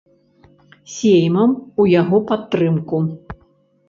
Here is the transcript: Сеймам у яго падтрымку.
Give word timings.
Сеймам 0.93 1.51
у 1.83 1.85
яго 2.01 2.17
падтрымку. 2.31 3.03